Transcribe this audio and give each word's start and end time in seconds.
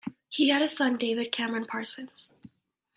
He 0.29 0.49
had 0.49 0.63
a 0.63 0.67
son, 0.67 0.97
David 0.97 1.31
Cameron 1.31 1.65
Parsons. 1.65 2.31